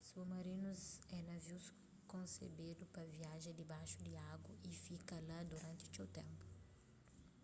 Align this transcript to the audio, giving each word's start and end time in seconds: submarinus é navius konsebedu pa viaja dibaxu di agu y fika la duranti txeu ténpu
submarinus 0.09 0.83
é 1.15 1.19
navius 1.29 1.65
konsebedu 2.13 2.83
pa 2.93 3.03
viaja 3.15 3.51
dibaxu 3.59 3.95
di 4.05 4.13
agu 4.33 4.51
y 4.69 4.71
fika 4.85 5.15
la 5.29 5.39
duranti 5.49 5.83
txeu 5.93 6.07
ténpu 6.17 6.45